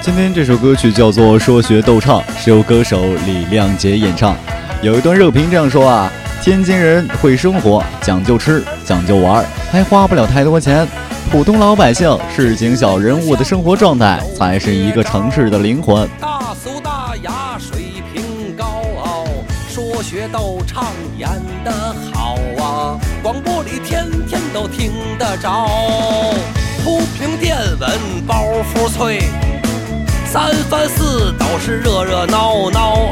[0.00, 4.36] 今天这首歌曲叫做《说学逗唱》，是由歌手李亮杰演唱。
[4.82, 6.10] 有一段热评这样说啊：
[6.42, 10.86] 天津人会生活，讲究吃，讲究玩，还花不了太多钱。
[11.30, 16.08] 普通老百姓、市井小人物的生活状态，才是一个城市的灵魂。
[16.20, 19.24] 大俗大雅，水平高傲，
[19.68, 20.86] 说学逗唱
[21.16, 21.30] 演
[21.64, 21.72] 得
[22.12, 22.21] 好，
[24.76, 25.68] 听得着。
[26.82, 27.90] 铺平垫稳，
[28.26, 28.44] 包
[28.74, 29.22] 袱脆。
[30.26, 33.10] 三番四都是热热闹闹，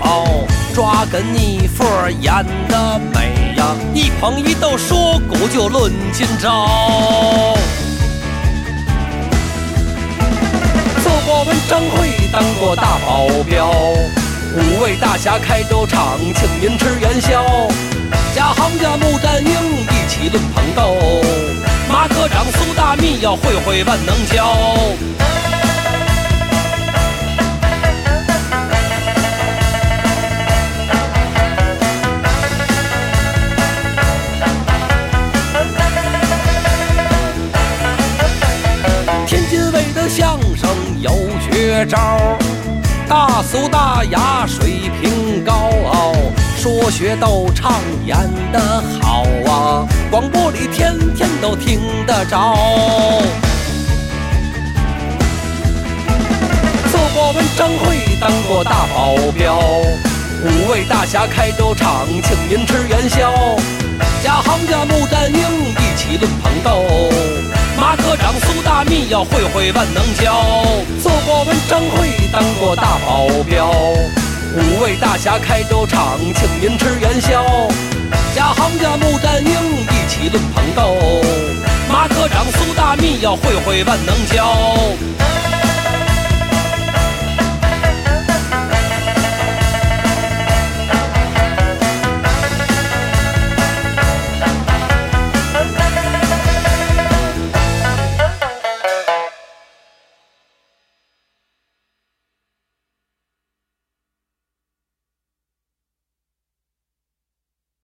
[0.74, 1.84] 抓根泥佛
[2.20, 2.32] 演
[2.68, 3.76] 的美呀！
[3.92, 6.66] 一捧一逗说古就论今朝。
[11.02, 17.44] 做过文章会，当过大保镖，五位大侠开粥厂，请您吃元宵。
[18.34, 20.96] 贾行家木占英一起论捧逗，
[21.92, 24.56] 马科长苏大密要会会万能胶。
[39.26, 41.10] 天津卫的相声有
[41.50, 42.18] 绝招，
[43.08, 45.70] 大俗大雅，水平高，
[46.56, 48.16] 说学逗唱演
[48.52, 48.60] 得
[49.00, 52.56] 好啊，广播里天天都听得着。
[56.90, 63.32] 做过文章会，当过大保镖，五位大侠开粥厂，请您吃元宵。
[64.20, 66.82] 贾行家木占英一起论捧逗。
[67.78, 70.42] 马科长苏大密要会会万能胶，
[71.00, 77.44] 做过文章会，当过大保镖，五位大侠开粥厂，请您吃元宵。
[78.34, 80.96] 贾行家穆丹英一起论捧逗，
[81.90, 85.19] 马科长苏大密要会会万能胶。